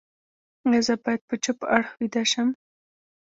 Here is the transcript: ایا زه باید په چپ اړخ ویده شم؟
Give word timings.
ایا 0.67 0.79
زه 0.87 0.93
باید 1.03 1.21
په 1.29 1.35
چپ 1.43 1.59
اړخ 1.75 1.87
ویده 1.99 2.23
شم؟ 2.31 2.49